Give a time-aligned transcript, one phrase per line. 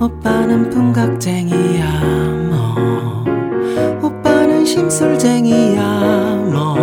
[0.00, 2.00] 오빠는 풍각쟁이야
[2.48, 3.24] 뭐.
[4.02, 5.82] 오빠는 심술쟁이야
[6.50, 6.74] 뭐.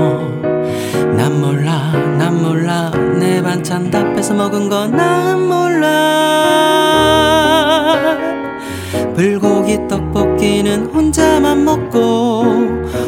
[1.17, 2.91] 난 몰라 난 몰라.
[3.19, 5.87] 내 반찬 다 뺏어 먹은 거 난 몰라.
[9.15, 12.43] 불고기 떡볶이는 혼자만 먹고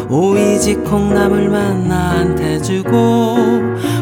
[0.10, 3.38] 오이지 콩나물만 나한테 주고.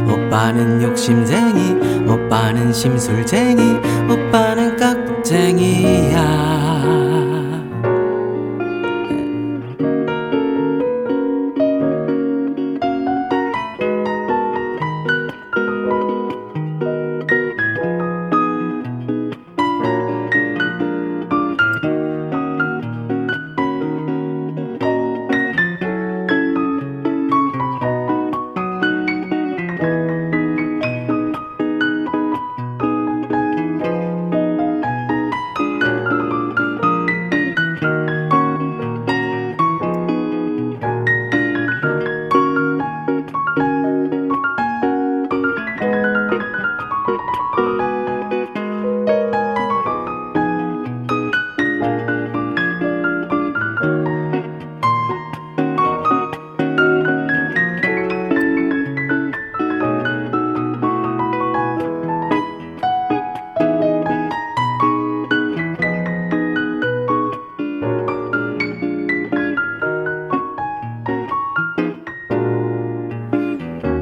[0.09, 1.75] 오빠는 욕심쟁이
[2.09, 3.61] 오빠는 심술쟁이
[4.09, 6.56] 오빠는 깍쟁이야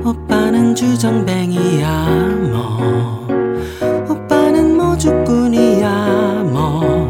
[0.06, 1.90] 오빠는 주정뱅이야
[2.52, 3.28] 뭐.
[4.08, 7.10] 오빠는 모주꾼이야 뭐.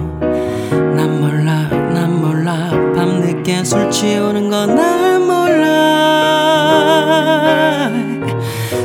[0.95, 2.69] 난 몰라 난 몰라.
[2.95, 5.75] 밤늦게 술 취우는 거난 몰라.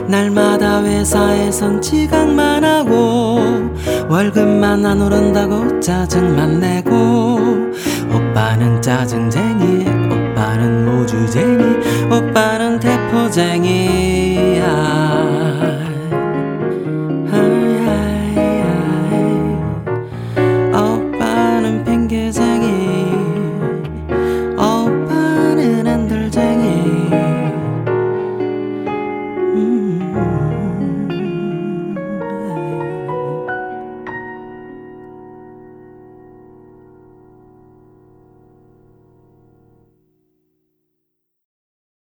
[0.09, 3.39] 날마다 회사에선 지각만 하고
[4.09, 7.39] 월급만 안 오른다고 짜증만 내고
[8.13, 9.85] 오빠는 짜증쟁이
[10.41, 11.77] 오빠는 모주쟁이
[12.11, 13.90] 오빠는 대포쟁이